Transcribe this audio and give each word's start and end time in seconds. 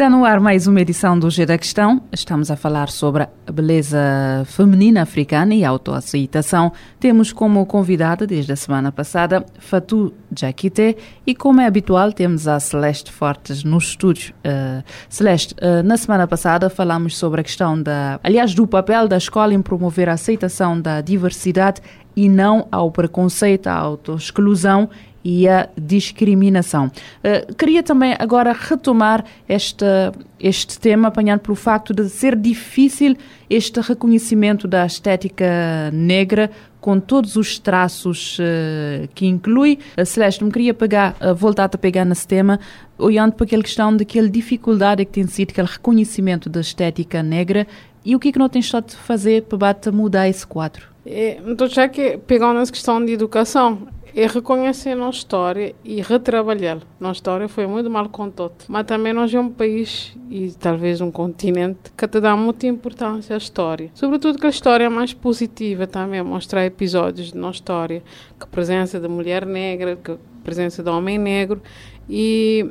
Está 0.00 0.08
no 0.08 0.24
ar 0.24 0.40
mais 0.40 0.66
uma 0.66 0.80
edição 0.80 1.18
do 1.18 1.28
G 1.28 1.44
da 1.44 1.58
Questão. 1.58 2.00
Estamos 2.10 2.50
a 2.50 2.56
falar 2.56 2.88
sobre 2.88 3.24
a 3.46 3.52
beleza 3.52 3.98
feminina 4.46 5.02
africana 5.02 5.54
e 5.54 5.62
autoaceitação. 5.62 6.72
Temos 6.98 7.34
como 7.34 7.66
convidada, 7.66 8.26
desde 8.26 8.50
a 8.50 8.56
semana 8.56 8.90
passada, 8.90 9.44
Fatou 9.58 10.14
Jakite 10.34 10.96
e, 11.26 11.34
como 11.34 11.60
é 11.60 11.66
habitual, 11.66 12.14
temos 12.14 12.48
a 12.48 12.58
Celeste 12.58 13.12
Fortes 13.12 13.62
no 13.62 13.76
estúdio. 13.76 14.32
Uh, 14.38 14.82
Celeste, 15.06 15.54
uh, 15.56 15.82
na 15.82 15.98
semana 15.98 16.26
passada 16.26 16.70
falamos 16.70 17.18
sobre 17.18 17.42
a 17.42 17.44
questão 17.44 17.82
da, 17.82 18.18
aliás, 18.24 18.54
do 18.54 18.66
papel 18.66 19.06
da 19.06 19.18
escola 19.18 19.52
em 19.52 19.60
promover 19.60 20.08
a 20.08 20.14
aceitação 20.14 20.80
da 20.80 21.02
diversidade 21.02 21.82
e 22.16 22.26
não 22.26 22.66
ao 22.72 22.90
preconceito, 22.90 23.66
à 23.66 23.74
autoexclusão 23.74 24.88
e 25.24 25.48
a 25.48 25.68
discriminação. 25.76 26.86
Uh, 26.86 27.54
queria 27.54 27.82
também 27.82 28.14
agora 28.18 28.52
retomar 28.52 29.24
esta, 29.48 30.12
este 30.38 30.78
tema, 30.78 31.08
apanhado 31.08 31.40
pelo 31.40 31.54
facto 31.54 31.92
de 31.92 32.08
ser 32.08 32.36
difícil 32.36 33.16
este 33.48 33.80
reconhecimento 33.80 34.66
da 34.66 34.86
estética 34.86 35.90
negra 35.92 36.50
com 36.80 36.98
todos 36.98 37.36
os 37.36 37.58
traços 37.58 38.38
uh, 38.38 39.08
que 39.14 39.26
inclui. 39.26 39.78
Uh, 39.98 40.06
Celeste, 40.06 40.42
me 40.42 40.50
queria 40.50 40.72
pegar, 40.72 41.14
uh, 41.20 41.34
voltar 41.34 41.64
a 41.64 41.78
pegar 41.78 42.04
nesse 42.04 42.26
tema, 42.26 42.58
olhando 42.98 43.32
para 43.32 43.44
aquela 43.44 43.62
questão 43.62 43.96
daquela 43.96 44.28
dificuldade 44.28 45.04
que 45.04 45.12
tem 45.12 45.26
sido 45.26 45.50
aquele 45.50 45.68
reconhecimento 45.68 46.48
da 46.48 46.60
estética 46.60 47.22
negra 47.22 47.66
e 48.04 48.16
o 48.16 48.18
que 48.18 48.28
é 48.28 48.32
que 48.32 48.38
não 48.38 48.48
tem 48.48 48.60
estado 48.60 48.86
a 48.94 48.96
fazer 48.96 49.42
para 49.42 49.92
mudar 49.92 50.28
esse 50.28 50.46
quadro? 50.46 50.88
É, 51.04 51.38
então 51.46 51.66
já 51.66 51.88
que 51.88 52.18
pegando 52.18 52.58
nessa 52.58 52.72
questão 52.72 53.04
de 53.04 53.12
educação, 53.12 53.88
é 54.14 54.26
reconhecer 54.26 54.90
a 54.90 54.96
nossa 54.96 55.18
história 55.18 55.74
e 55.84 56.00
retrabalhá-la. 56.00 56.82
Nossa 56.98 57.18
história 57.18 57.48
foi 57.48 57.66
muito 57.66 57.90
mal 57.90 58.08
contada, 58.08 58.54
mas 58.68 58.86
também 58.86 59.12
nós 59.12 59.32
é 59.32 59.40
um 59.40 59.50
país 59.50 60.16
e 60.30 60.52
talvez 60.58 61.00
um 61.00 61.10
continente 61.10 61.90
que 61.96 62.08
te 62.08 62.20
dá 62.20 62.36
muita 62.36 62.66
importância 62.66 63.34
à 63.34 63.38
história. 63.38 63.90
Sobretudo 63.94 64.38
que 64.38 64.46
a 64.46 64.50
história 64.50 64.84
é 64.84 64.88
mais 64.88 65.12
positiva 65.12 65.86
também, 65.86 66.22
mostrar 66.22 66.64
episódios 66.64 67.32
de 67.32 67.38
nossa 67.38 67.56
história, 67.56 68.02
que 68.38 68.44
a 68.44 68.46
presença 68.46 68.98
da 68.98 69.08
mulher 69.08 69.46
negra, 69.46 69.96
que 69.96 70.12
a 70.12 70.18
presença 70.42 70.82
do 70.82 70.90
homem 70.90 71.18
negro 71.18 71.60
e, 72.08 72.66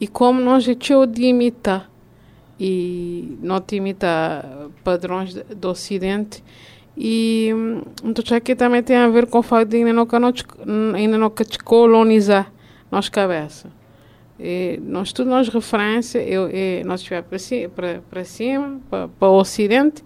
e 0.00 0.08
como 0.08 0.40
nós 0.40 0.66
é 0.68 0.74
de 0.74 1.22
imitar 1.24 1.90
e 2.58 3.38
não 3.42 3.60
te 3.60 3.76
imitar 3.76 4.68
padrões 4.84 5.34
do 5.34 5.68
Ocidente 5.68 6.42
e 6.96 7.50
então 8.04 8.36
aqui 8.36 8.54
também 8.54 8.82
tem 8.82 8.96
a 8.96 9.08
ver 9.08 9.26
com 9.26 9.38
o 9.38 9.42
fato 9.42 9.68
de 9.68 9.78
ainda 9.78 9.92
não, 9.92 10.06
ainda 10.94 11.18
não 11.18 11.32
colonizar 11.64 12.52
nossa 12.90 13.10
cabeça. 13.10 13.70
E 14.38 14.78
nós 14.82 15.12
tudo 15.12 15.30
nós 15.30 15.48
referência, 15.48 16.18
eu, 16.18 16.48
nós 16.84 17.00
estiver 17.00 17.22
para 17.22 17.38
para, 18.10 18.24
cima, 18.24 18.80
para, 18.90 19.08
para 19.08 19.28
o 19.28 19.38
Ocidente, 19.38 20.02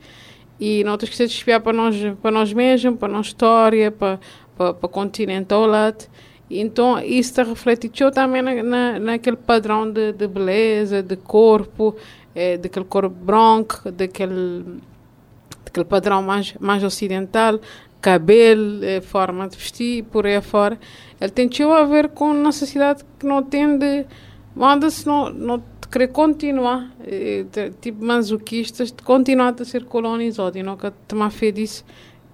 e 0.61 0.85
nós 0.85 0.97
temos 0.99 1.11
que 1.11 1.17
para 1.61 1.73
nós, 1.73 1.97
para 2.23 2.31
nós 2.31 2.53
mesmos, 2.53 2.99
para 2.99 3.09
a 3.09 3.13
nossa 3.13 3.29
história, 3.29 3.91
para, 3.91 4.21
para, 4.57 4.75
para 4.75 4.87
o 4.87 4.89
continente 4.89 5.53
ao 5.53 5.67
lado. 5.67 6.05
Então, 6.49 6.99
isso 7.01 7.31
está 7.31 7.43
refletido 7.43 8.11
também 8.11 8.41
na, 8.41 8.63
na, 8.63 8.99
naquele 8.99 9.37
padrão 9.37 9.91
de, 9.91 10.13
de 10.13 10.29
beleza, 10.29 11.03
de 11.03 11.17
corpo, 11.17 11.97
é, 12.35 12.57
daquele 12.57 12.85
corpo 12.85 13.11
branco, 13.11 13.91
daquele 13.91 14.81
aquele 15.71 15.85
padrão 15.85 16.23
mais, 16.23 16.55
mais 16.61 16.83
ocidental, 16.83 17.61
cabelo, 18.01 18.85
eh, 18.85 19.01
forma 19.01 19.49
de 19.49 19.57
vestir, 19.57 20.05
por 20.05 20.27
aí 20.27 20.37
afora, 20.37 20.79
ele 21.21 21.31
tem 21.31 21.49
a 21.73 21.85
ver 21.85 22.09
com 22.11 22.31
sociedade 22.53 23.05
que 23.19 23.27
não 23.27 23.43
tende, 23.43 24.07
manda-se 24.55 25.07
não, 25.07 25.31
não 25.31 25.63
querer 25.91 26.09
continuar, 26.09 26.91
eh, 27.05 27.45
tipo 27.81 28.05
masoquistas, 28.05 28.93
de 28.93 29.03
continuar 29.03 29.55
a 29.59 29.65
ser 29.65 29.85
colonizado, 29.85 30.57
e 30.57 30.63
que 30.77 30.91
tomar 31.09 31.31
fé 31.31 31.51
disso, 31.51 31.85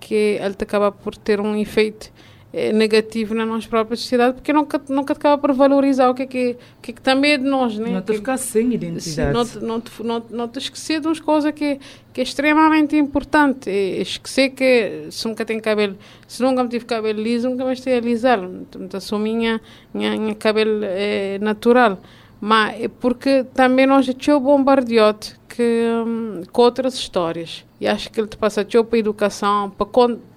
que 0.00 0.14
ele 0.14 0.56
acaba 0.58 0.90
por 0.90 1.16
ter 1.16 1.40
um 1.40 1.56
efeito 1.56 2.12
negativo 2.52 3.34
na 3.34 3.46
nossa 3.46 3.66
própria 3.66 3.96
sociedade 3.96 4.34
porque 4.34 4.52
nunca, 4.52 4.80
nunca 4.88 5.14
acaba 5.14 5.38
por 5.38 5.54
valorizar 5.54 6.10
o 6.10 6.14
que 6.14 6.22
é 6.22 6.26
que, 6.26 6.56
que, 6.82 6.90
é 6.90 6.94
que 6.94 7.00
também 7.00 7.32
é 7.32 7.38
de 7.38 7.44
nós. 7.44 7.78
Né? 7.78 7.90
Não 7.90 8.02
te 8.02 8.12
ficar 8.12 8.36
sem 8.36 8.74
identidade. 8.74 9.32
Não, 9.32 9.44
não, 9.66 9.80
te, 9.80 9.90
não, 10.02 10.22
não 10.30 10.48
te 10.48 10.58
esquecer 10.58 11.00
de 11.00 11.06
umas 11.06 11.18
coisas 11.18 11.50
que, 11.52 11.80
que 12.12 12.20
é 12.20 12.24
extremamente 12.24 12.94
importante. 12.94 13.70
É 13.70 14.02
esquecer 14.02 14.50
que 14.50 15.06
se 15.10 15.26
nunca 15.26 15.46
tenho 15.46 15.62
cabelo, 15.62 15.96
se 16.28 16.42
nunca 16.42 16.62
me 16.62 16.68
tive 16.68 16.84
cabelo 16.84 17.22
liso, 17.22 17.48
nunca 17.48 17.64
mais 17.64 17.80
tenho 17.80 17.96
alisá-lo. 17.96 18.66
Então, 18.76 19.00
sou 19.00 19.18
minha, 19.18 19.58
minha, 19.94 20.14
minha 20.16 20.34
cabelo 20.34 20.80
é 20.84 21.38
natural. 21.40 21.98
Mas 22.38 22.82
é 22.82 22.88
porque 22.88 23.44
também 23.54 23.86
nós 23.86 24.04
já 24.04 24.36
o 24.36 24.40
bombardeote 24.40 25.36
que, 25.54 25.86
hum, 26.06 26.42
com 26.50 26.62
outras 26.62 26.94
histórias. 26.94 27.64
E 27.78 27.86
acho 27.86 28.10
que 28.10 28.20
ele 28.20 28.28
te 28.28 28.36
passa 28.36 28.64
para 28.64 28.96
a 28.96 28.98
educação, 28.98 29.70
para, 29.70 29.86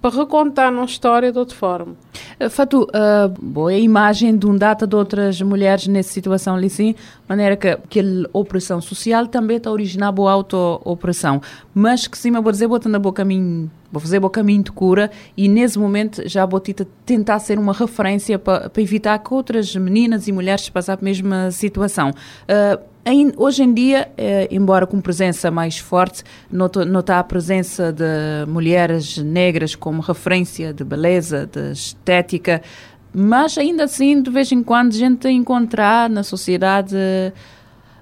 para 0.01 0.15
recontar 0.17 0.67
a 0.67 0.71
nossa 0.71 0.93
história 0.93 1.31
de 1.31 1.37
outra 1.37 1.55
forma. 1.55 1.95
Uh, 2.39 2.49
Fatu, 2.49 2.83
uh, 2.83 3.29
boa 3.41 3.73
imagem 3.73 4.35
de 4.35 4.45
um 4.45 4.57
data 4.57 4.85
de 4.85 4.95
outras 4.95 5.41
mulheres 5.41 5.87
nessa 5.87 6.11
situação 6.11 6.55
ali 6.55 6.69
sim, 6.69 6.95
maneira 7.29 7.55
que 7.55 7.67
aquela 7.67 8.27
opressão 8.33 8.81
social 8.81 9.27
também 9.27 9.57
está 9.57 9.71
originando 9.71 10.13
boa 10.13 10.31
auto-opressão. 10.31 11.41
Mas 11.73 12.07
que 12.07 12.17
sim, 12.17 12.31
vou 12.31 12.51
dizer, 12.51 12.67
vou 12.67 12.79
na 12.85 12.99
boa 12.99 13.13
caminho, 13.13 13.69
vou 13.91 14.01
fazer 14.01 14.19
bom 14.19 14.29
caminho 14.29 14.63
de 14.63 14.71
cura 14.71 15.11
e 15.37 15.47
nesse 15.47 15.77
momento 15.79 16.27
já 16.27 16.45
vou 16.45 16.61
tentar 17.05 17.39
ser 17.39 17.57
uma 17.57 17.73
referência 17.73 18.37
para 18.37 18.71
evitar 18.77 19.17
que 19.19 19.33
outras 19.33 19.75
meninas 19.75 20.27
e 20.27 20.31
mulheres 20.31 20.67
passem 20.69 20.95
a 20.95 20.97
mesma 20.99 21.51
situação. 21.51 22.09
Uh, 22.09 22.94
Hoje 23.37 23.61
em 23.61 23.71
dia, 23.71 24.09
eh, 24.17 24.47
embora 24.49 24.87
com 24.87 24.99
presença 24.99 25.51
mais 25.51 25.77
forte, 25.77 26.23
nota 26.49 27.19
a 27.19 27.23
presença 27.23 27.93
de 27.93 28.03
mulheres 28.47 29.19
negras 29.19 29.75
como 29.75 30.01
referência 30.01 30.73
de 30.73 30.83
beleza, 30.83 31.45
de 31.45 31.71
estética, 31.71 32.63
mas 33.13 33.59
ainda 33.59 33.83
assim, 33.83 34.19
de 34.19 34.31
vez 34.31 34.51
em 34.51 34.63
quando, 34.63 34.93
a 34.93 34.97
gente 34.97 35.29
encontrar 35.29 36.09
na 36.09 36.23
sociedade 36.23 36.95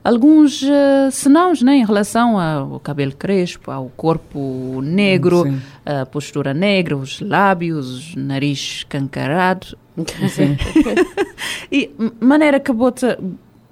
alguns 0.01 0.61
uh, 0.61 1.11
senãos 1.11 1.61
né, 1.61 1.75
em 1.75 1.85
relação 1.85 2.39
ao 2.39 2.79
cabelo 2.79 3.13
crespo, 3.13 3.71
ao 3.71 3.89
corpo 3.89 4.79
negro, 4.81 5.43
a 5.85 6.05
postura 6.05 6.53
negra, 6.53 6.95
os 6.95 7.19
lábios, 7.19 8.13
o 8.15 8.19
nariz 8.19 8.85
cancarado. 8.87 9.77
e 11.69 11.91
maneira 12.19 12.59
que 12.59 12.71
bota 12.71 13.19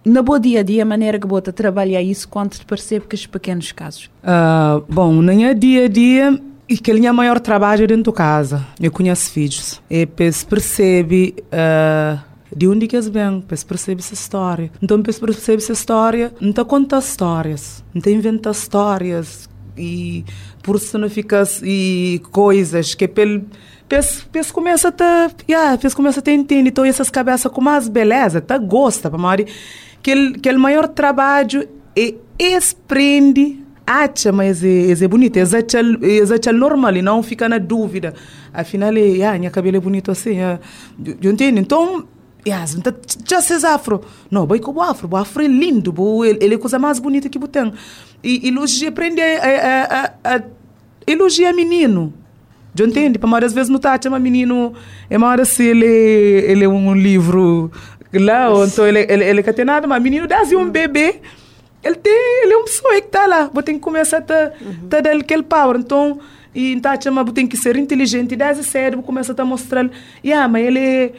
na 0.04 0.22
boa 0.22 0.40
dia 0.40 0.62
a 0.62 0.64
dia, 0.64 0.84
a 0.84 0.86
maneira 0.86 1.20
que 1.20 1.28
bota 1.28 1.54
trabalhar 1.54 2.02
isso 2.02 2.28
quando 2.28 2.52
te 2.52 2.66
percebe 2.66 3.06
que 3.08 3.16
os 3.16 3.26
pequenos 3.26 3.72
casos? 3.72 4.10
Uh, 4.24 4.84
bom, 4.90 5.14
no 5.14 5.32
dia 5.54 5.86
a 5.86 5.88
dia, 5.88 6.42
e 6.68 6.78
que 6.78 6.90
ele 6.90 7.06
é 7.06 7.12
maior 7.12 7.40
trabalho 7.40 7.86
dentro 7.88 8.12
de 8.12 8.18
casa. 8.18 8.66
Eu 8.80 8.92
conheço 8.92 9.32
filhos. 9.32 9.82
E 9.90 10.06
percebe 10.06 11.36
uh, 11.48 12.20
de 12.56 12.68
onde 12.68 12.88
que 12.88 12.96
eles 12.96 13.10
vêm, 13.10 13.42
percebe 13.42 14.00
essa 14.00 14.14
história. 14.14 14.72
Então, 14.82 15.02
percebe 15.02 15.62
essa 15.62 15.74
história, 15.74 16.34
não 16.40 16.54
conta 16.66 16.98
histórias, 16.98 17.84
não 17.94 18.12
inventa 18.12 18.52
histórias 18.52 19.50
e 19.78 20.24
personificas 20.62 21.62
e 21.64 22.22
coisas 22.32 22.94
que 22.94 23.08
pelo 23.08 23.44
pes 24.32 24.52
começa 24.52 24.88
a 24.88 25.32
yeah, 25.50 25.78
começa 25.94 26.22
a 26.26 26.32
entender, 26.32 26.70
então 26.70 26.86
essas 26.86 27.10
cabeças 27.10 27.52
com 27.52 27.60
mais 27.60 27.90
beleza, 27.90 28.40
tá 28.40 28.58
gosta, 28.58 29.10
para 29.10 29.20
maior 29.20 29.46
que 30.02 30.12
ele, 30.12 30.40
que 30.40 30.52
maior 30.54 30.88
trabalho 30.88 31.68
é 31.96 32.16
expreende 32.40 33.62
acha, 33.86 34.32
mas 34.32 34.64
é, 34.64 34.92
é 34.92 35.08
bonito, 35.08 35.38
é 35.38 35.42
acha 35.42 36.54
normal 36.54 36.96
e 36.96 37.02
não 37.02 37.22
fica 37.22 37.50
na 37.50 37.58
dúvida. 37.58 38.14
Afinal, 38.54 38.92
é, 38.96 39.26
ah, 39.26 39.38
minha 39.38 39.52
cabelo 39.52 39.78
é 39.78 39.80
bonito 39.80 40.12
assim, 40.12 40.40
é, 40.40 40.60
eu 41.22 41.32
entendo. 41.32 41.60
Então, 41.60 42.08
yes, 42.48 42.78
já 43.28 43.42
se 43.42 43.66
afro. 43.66 44.02
Não, 44.30 44.46
com 44.60 44.72
o 44.72 44.82
afro, 44.82 45.10
o 45.12 45.16
afro 45.16 45.44
é 45.44 45.48
lindo, 45.48 45.94
ele, 46.24 46.40
ele 46.42 46.54
é 46.56 46.58
a 46.58 46.60
coisa 46.60 46.80
mais 46.80 47.00
bonita 47.00 47.30
que 47.30 47.40
tem. 47.40 47.74
E 48.24 48.48
elogia, 48.48 48.90
aprende 48.90 49.20
a, 49.22 49.26
a, 49.26 50.36
a, 50.36 50.36
a 50.36 50.44
elogia 51.08 51.52
menino. 51.52 52.14
Já 52.74 52.86
entende? 52.86 53.20
Para 53.20 53.30
várias 53.30 53.54
vezes 53.54 53.68
não 53.68 53.76
está, 53.76 54.00
chama 54.02 54.18
menino, 54.18 54.74
é 55.10 55.18
uma 55.18 55.28
hora 55.28 55.44
se 55.44 55.62
ele, 55.62 55.86
ele 55.86 56.64
é 56.64 56.70
um 56.70 56.94
livro 56.96 57.70
lá, 58.20 58.50
então 58.66 58.88
ele, 58.88 59.06
ele, 59.08 59.24
ele 59.24 59.44
quer 59.44 59.54
ter 59.54 59.66
nada, 59.66 59.88
mas 59.88 60.02
menino 60.02 60.28
dá 60.28 60.42
assim 60.42 60.56
um 60.56 60.70
bebê, 60.70 61.22
ele 61.84 61.96
tem, 61.96 62.44
ele 62.44 62.54
é 62.54 62.58
uma 62.58 62.66
pessoa 62.66 62.94
que 62.94 63.08
está 63.08 63.26
lá, 63.26 63.50
você 63.54 63.64
tem 63.64 63.76
que 63.76 63.82
começar 63.82 64.18
a 64.18 64.22
ter, 64.22 64.54
uhum. 64.62 64.88
ter 64.90 65.08
aquele 65.08 65.44
power. 65.44 65.78
Então, 65.78 66.20
e 66.54 66.74
então 66.74 66.92
chama, 67.02 67.26
tem 67.32 67.48
que 67.48 67.58
ser 67.58 67.76
inteligente, 67.78 68.34
e 68.34 68.36
desde 68.36 68.64
cedo 68.64 69.02
começa 69.02 69.34
a 69.38 69.46
mostrar, 69.46 69.90
yeah, 70.24 70.48
mas 70.48 70.66
ele 70.66 70.80
é, 70.80 71.14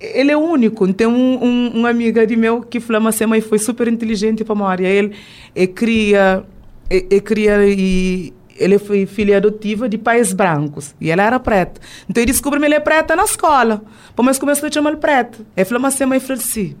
ele 0.00 0.32
é 0.32 0.36
único. 0.36 0.90
Tem 0.92 1.06
um, 1.06 1.44
um, 1.44 1.68
uma 1.74 1.90
amiga 1.90 2.26
de 2.26 2.34
meu 2.34 2.62
que 2.62 2.80
falou, 2.80 3.02
mas 3.02 3.20
mãe 3.20 3.40
foi 3.40 3.58
super 3.58 3.86
inteligente 3.86 4.42
para 4.42 4.54
a 4.54 4.56
Ele, 4.82 5.14
ele 5.54 5.66
cria, 5.68 6.44
ele, 6.88 7.20
cria 7.20 7.58
e 7.66 8.32
ele 8.60 8.78
foi 8.78 9.06
filha 9.06 9.38
adotiva 9.38 9.88
de 9.88 9.96
pais 9.96 10.34
brancos 10.34 10.94
e 11.00 11.10
ela 11.10 11.22
era 11.22 11.40
preta. 11.40 11.80
Então 12.08 12.22
ele 12.22 12.30
descobriu 12.30 12.60
que 12.60 12.66
ele 12.66 12.74
é 12.74 12.80
preta 12.80 13.16
na 13.16 13.24
escola. 13.24 13.82
Mas 14.22 14.38
começou 14.38 14.68
a 14.68 14.70
chamar 14.70 14.90
ele 14.90 14.98
preta. 14.98 15.38
Ele 15.56 15.64
falou, 15.64 15.80
mas 15.80 15.98
mãe 16.00 16.20
falou 16.20 16.38
assim, 16.38 16.76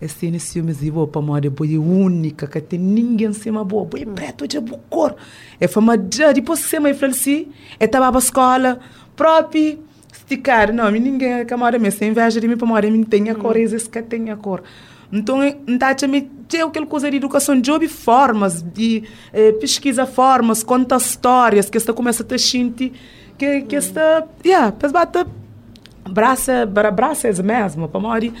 esse 0.00 0.26
ano 0.26 0.40
ciúmes 0.40 0.82
e 0.82 0.90
vou 0.90 1.06
para 1.06 1.22
moda 1.22 1.48
boa 1.48 1.78
única 1.78 2.48
que 2.48 2.60
tem 2.60 2.78
ninguém 2.78 3.28
em 3.28 3.32
cima 3.32 3.64
boa 3.64 3.84
boa 3.84 4.04
preto 4.04 4.48
de 4.48 4.58
boa 4.58 4.80
cor 4.90 5.14
é 5.60 5.68
fama 5.68 5.96
já 6.12 6.32
depois 6.32 6.60
que 6.60 6.68
você 6.68 6.80
me 6.80 6.92
faleci 6.92 7.48
é 7.78 7.86
tava 7.86 8.10
para 8.10 8.18
escola 8.18 8.80
próprio 9.14 9.78
esticar 10.12 10.72
não 10.72 10.90
ninguém 10.90 11.34
é 11.34 11.44
camada 11.44 11.78
me 11.78 11.88
sem 11.92 12.08
inveja 12.08 12.40
de 12.40 12.48
mim 12.48 12.56
para 12.56 12.90
mim 12.90 13.04
tem 13.04 13.30
a 13.30 13.34
cor 13.36 13.56
esse 13.56 13.88
que 13.88 14.02
tem 14.02 14.28
a 14.32 14.36
cor 14.36 14.64
então 15.12 15.40
me 16.08 16.22
tem 16.48 16.62
aquela 16.62 16.86
coisa 16.86 17.10
de 17.10 17.16
educação 17.16 17.54
de 17.54 17.62
job 17.62 17.86
formas 17.88 18.62
de 18.62 19.04
eh, 19.32 19.52
pesquisa 19.52 20.06
formas 20.06 20.62
conta 20.62 20.96
histórias 20.96 21.68
que 21.68 21.76
esta 21.76 21.92
começa 21.92 22.22
a 22.22 22.26
ter 22.26 22.38
que 23.36 23.62
que 23.62 23.76
esta 23.76 24.26
yeah 24.44 24.72
para 24.72 24.88
bater 24.88 25.26
braça 26.08 26.66
braças 26.66 27.40
mesmo 27.40 27.88
para 27.88 28.00
moda 28.00 28.32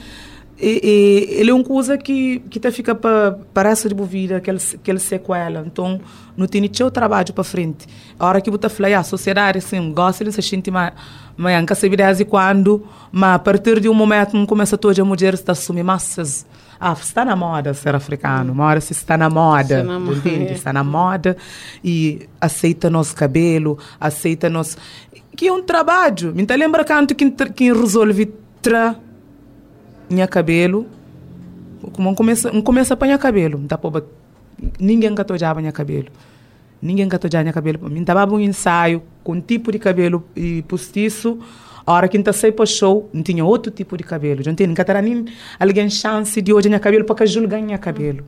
e, 0.62 0.80
e, 0.84 1.40
ele 1.40 1.50
é 1.50 1.54
uma 1.54 1.64
coisa 1.64 1.98
que 1.98 2.38
que 2.48 2.60
tá 2.60 2.70
fica 2.70 2.94
para 2.94 3.36
parece 3.52 3.88
de 3.88 3.94
vida 4.04 4.36
aquele 4.36 4.58
aquele 4.74 5.00
sequela. 5.00 5.64
Então 5.66 6.00
não 6.36 6.46
tem 6.46 6.60
nem 6.60 6.70
trabalho 6.92 7.32
para 7.32 7.42
frente. 7.42 7.86
A 8.16 8.26
hora 8.28 8.40
que 8.40 8.48
você 8.48 8.68
fala 8.68 8.96
a 8.96 9.02
sociedade 9.02 9.58
assim 9.58 9.92
gosta 9.92 10.24
de 10.24 10.30
se 10.30 10.40
sentir 10.40 10.70
mais 10.70 10.92
mas 11.36 11.60
nunca 11.60 11.74
se 11.74 11.88
vê 11.88 12.24
quando 12.24 12.84
mas 13.10 13.34
a 13.34 13.38
partir 13.38 13.80
de 13.80 13.88
um 13.88 13.94
momento 13.94 14.46
começa 14.46 14.76
toda 14.76 15.00
a 15.00 15.04
mulher 15.04 15.34
a 15.34 15.52
assumir 15.52 15.82
massas 15.82 16.46
ah, 16.84 16.96
está 17.00 17.24
na 17.24 17.36
moda 17.36 17.72
ser 17.74 17.94
africano, 17.94 18.52
uma 18.52 18.64
hora 18.64 18.80
se 18.80 18.90
está 18.90 19.16
na 19.16 19.30
moda, 19.30 19.82
está 19.82 19.84
na, 19.84 20.12
entende? 20.12 20.50
É. 20.50 20.52
Está 20.52 20.72
na 20.72 20.82
moda 20.82 21.36
e 21.84 22.28
aceita 22.40 22.90
nosso 22.90 23.14
cabelo, 23.14 23.78
aceita 24.00 24.50
nosso... 24.50 24.76
Que 25.36 25.46
é 25.46 25.52
um 25.52 25.62
trabalho. 25.62 26.34
Me 26.34 26.44
lembra 26.44 26.84
canto 26.84 27.14
que, 27.14 27.30
que 27.30 27.72
resolve 27.72 28.34
tra 28.60 28.96
minha 30.10 30.26
cabelo. 30.26 30.88
Como 31.92 32.16
começa, 32.16 32.50
começa 32.62 32.94
a 32.94 32.96
apanhar 32.96 33.16
cabelo. 33.16 33.64
Tá, 33.68 33.78
pô, 33.78 34.02
ninguém 34.80 35.14
gatou 35.14 35.38
já 35.38 35.54
minha 35.54 35.70
cabelo. 35.70 36.08
Ninguém 36.82 37.06
gatou 37.06 37.30
já 37.30 37.42
minha 37.42 37.52
cabelo. 37.52 37.88
Me 37.88 38.04
tava 38.04 38.26
um 38.34 38.40
ensaio 38.40 39.04
com 39.22 39.32
um 39.32 39.40
tipo 39.40 39.70
de 39.72 39.78
cabelo 39.78 40.24
e 40.34 40.62
postiço. 40.62 41.38
A 41.84 41.92
hora 41.92 42.08
que 42.08 42.16
eu 42.16 42.32
saí 42.32 42.52
para 42.52 42.64
show, 42.64 43.10
não 43.12 43.22
tinha 43.22 43.44
outro 43.44 43.72
tipo 43.72 43.96
de 43.96 44.04
cabelo. 44.04 44.42
Não 44.46 44.54
tinha 44.54 44.68
nem 45.02 45.24
alguém 45.58 45.90
chance 45.90 46.40
de 46.40 46.52
hoje 46.52 46.68
minha 46.68 46.78
cabelo 46.78 47.04
para 47.04 47.16
que 47.16 47.26
julgar 47.26 47.60
minha 47.60 47.78
cabelo. 47.78 48.24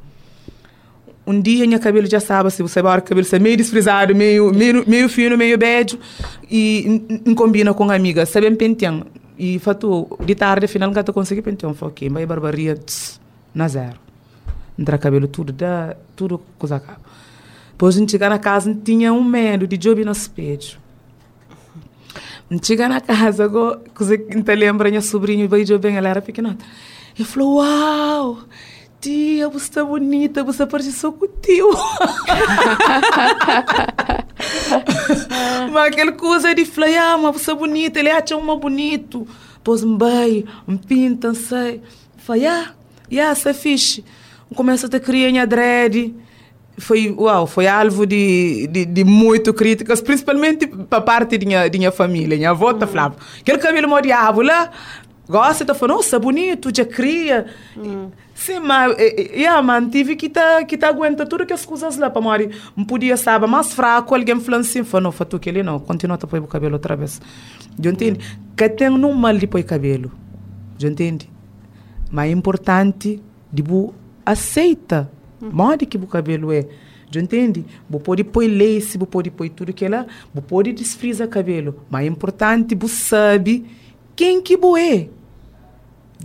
Um 1.26 1.40
dia 1.40 1.66
minha 1.66 1.78
cabelo 1.78 2.06
já 2.06 2.20
sabe, 2.20 2.50
se 2.50 2.62
você 2.62 2.82
vai 2.82 3.00
cabelo 3.00 3.26
é 3.30 3.38
meio 3.38 3.56
desfrisado, 3.56 4.14
meio, 4.14 4.52
meio, 4.52 4.84
meio 4.86 5.08
fino, 5.08 5.38
meio 5.38 5.56
bege 5.56 5.98
e 6.50 7.02
não 7.24 7.34
combina 7.34 7.72
com 7.72 7.90
a 7.90 7.94
amiga. 7.94 8.26
Sabe, 8.26 8.50
penteando 8.56 9.06
e 9.38 9.58
fatu, 9.58 10.18
de 10.24 10.34
tarde, 10.34 10.66
final, 10.66 10.88
nunca 10.88 11.02
consegui 11.12 11.42
pentear 11.42 11.70
um 11.70 11.74
foquinho. 11.74 12.12
Vai 12.12 12.26
barbaria, 12.26 12.76
tss, 12.76 13.20
na 13.54 13.68
zero. 13.68 13.98
Entra 14.78 14.98
cabelo 14.98 15.28
tudo, 15.28 15.52
dá, 15.52 15.96
tudo 16.16 16.40
coisa 16.58 16.76
acaba. 16.76 17.00
Depois 17.70 17.96
a 17.96 17.98
gente 17.98 18.12
chegar 18.12 18.28
na 18.28 18.38
casa, 18.38 18.76
tinha 18.84 19.12
um 19.12 19.24
medo 19.24 19.66
de 19.66 19.76
job 19.76 20.04
no 20.04 20.12
espelho. 20.12 20.83
Chega 22.62 22.88
na 22.88 23.00
casa, 23.00 23.50
coisa 23.94 24.18
que 24.18 24.54
lembra, 24.54 24.90
minha 24.90 25.00
sobrinha 25.00 25.48
veio 25.48 25.78
bem, 25.78 25.96
ela 25.96 26.08
era 26.08 26.22
pequena. 26.22 26.56
E 27.18 27.24
falou: 27.24 27.56
Uau! 27.56 28.38
tia, 29.04 29.48
você 29.50 29.66
está 29.66 29.84
bonita, 29.84 30.42
você 30.42 30.64
parece 30.64 30.92
só 30.92 31.12
com 31.12 31.26
o 31.26 31.28
tio. 31.28 31.68
mas 35.70 35.88
aquela 35.88 36.12
coisa 36.12 36.54
de 36.54 36.64
falar, 36.64 37.12
ah, 37.12 37.18
mas 37.18 37.42
você 37.42 37.50
é 37.50 37.54
bonita, 37.54 37.98
ele 37.98 38.10
acha 38.10 38.34
uma 38.34 38.56
bonito. 38.56 39.28
Pôs 39.62 39.84
um 39.84 39.94
bem, 39.98 40.46
um 40.66 40.78
pinta, 40.78 41.34
sei. 41.34 41.82
Falei, 42.16 42.46
ah, 42.46 42.72
yeah, 43.12 43.34
você 43.34 43.50
é 43.50 43.54
fixe. 43.54 44.02
Começa 44.54 44.86
a 44.86 44.90
ter 44.90 45.00
criança 45.00 45.46
dread. 45.46 46.14
Foi, 46.76 47.14
uau, 47.16 47.46
foi 47.46 47.68
alvo 47.68 48.04
de, 48.04 48.66
de, 48.66 48.84
de 48.84 49.04
muito 49.04 49.54
críticas, 49.54 50.00
principalmente 50.00 50.66
para 50.66 51.00
parte 51.00 51.38
da 51.38 51.46
minha, 51.46 51.70
minha 51.70 51.92
família. 51.92 52.36
Minha 52.36 52.50
avó 52.50 52.72
tá 52.74 52.86
falava, 52.86 53.16
aquele 53.40 53.58
cabelo 53.58 53.88
modiavo 53.88 54.42
lá, 54.42 54.70
gosta, 55.28 55.64
tá 55.64 55.72
falando, 55.72 55.98
nossa, 55.98 56.18
bonito, 56.18 56.70
já 56.74 56.84
cria. 56.84 57.46
Hum. 57.76 58.10
Sim, 58.34 58.58
mas 58.58 58.96
yeah, 58.98 59.62
man, 59.62 59.88
tive 59.88 60.16
que 60.16 60.28
tá, 60.28 60.64
que 60.64 60.76
tá 60.76 60.88
aguenta 60.88 61.24
tudo 61.24 61.46
que 61.46 61.52
as 61.52 61.64
coisas 61.64 61.96
lá 61.96 62.10
para 62.10 62.20
morrer. 62.20 62.50
Não 62.76 62.84
podia 62.84 63.16
saber 63.16 63.46
mais 63.46 63.72
fraco, 63.72 64.14
alguém 64.14 64.40
falando 64.40 64.62
assim, 64.62 64.82
falou, 64.82 65.04
não, 65.04 65.12
fatu 65.12 65.38
que 65.38 65.48
ele 65.48 65.62
não, 65.62 65.78
continua 65.78 66.18
a 66.20 66.26
pôr 66.26 66.40
o 66.40 66.46
cabelo 66.48 66.74
outra 66.74 66.96
vez. 66.96 67.20
Eu 67.80 67.92
entendo. 67.92 68.18
Que 68.56 68.68
tem 68.68 68.90
um 68.90 69.12
mal 69.12 69.36
de 69.36 69.46
pôr 69.46 69.62
cabelo. 69.62 70.10
Eu 70.80 70.90
entendo. 70.90 71.24
Mas 72.10 72.28
é 72.28 72.32
importante 72.32 73.22
de 73.52 73.62
bu 73.62 73.94
aceita. 74.26 75.10
Morde 75.52 75.86
que 75.86 75.96
o 75.96 76.06
cabelo 76.06 76.52
é. 76.52 76.66
Eu 77.14 77.22
entende? 77.22 77.64
Você 77.88 78.02
pode 78.02 78.24
pôr 78.24 78.44
lace, 78.44 78.98
você 78.98 79.06
pode 79.06 79.30
pôr 79.30 79.48
tudo 79.48 79.72
que 79.72 79.86
lá, 79.86 80.06
você 80.34 80.40
pode 80.40 80.72
desfrizar 80.72 81.28
cabelo. 81.28 81.80
Mas 81.88 82.04
é 82.04 82.08
importante 82.08 82.74
você 82.74 82.94
sabe 82.94 83.64
quem 84.16 84.42
que 84.42 84.56
você 84.56 84.80
é. 84.80 85.08